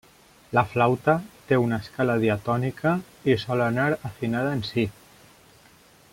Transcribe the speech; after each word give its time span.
La 0.57 0.61
flaüta 0.69 1.13
té 1.51 1.59
una 1.63 1.79
escala 1.85 2.15
diatònica 2.23 2.95
i 3.33 3.37
sol 3.45 3.63
anar 3.67 3.87
afinada 4.11 4.57
en 4.59 4.65
Si. 4.71 4.89